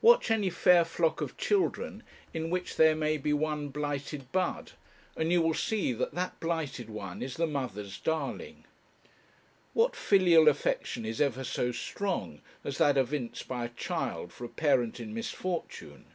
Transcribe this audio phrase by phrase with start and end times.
[0.00, 4.72] Watch any fair flock of children in which there may be one blighted bud,
[5.14, 8.64] and you will see that that blighted one is the mother's darling.
[9.74, 14.48] What filial affection is ever so strong as that evinced by a child for a
[14.48, 16.06] parent in misfortune?